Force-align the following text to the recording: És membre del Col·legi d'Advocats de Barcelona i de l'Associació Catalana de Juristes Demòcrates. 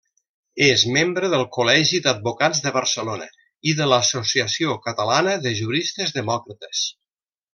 És 0.67 0.83
membre 0.93 1.27
del 1.33 1.43
Col·legi 1.57 1.99
d'Advocats 2.05 2.63
de 2.63 2.71
Barcelona 2.79 3.27
i 3.73 3.75
de 3.83 3.89
l'Associació 3.93 4.79
Catalana 4.89 5.37
de 5.45 5.55
Juristes 5.61 6.17
Demòcrates. 6.19 6.85